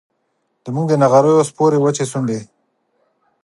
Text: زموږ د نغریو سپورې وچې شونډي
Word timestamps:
زموږ 0.65 0.85
د 0.89 0.93
نغریو 1.01 1.47
سپورې 1.49 1.77
وچې 1.79 2.05
شونډي 2.11 2.39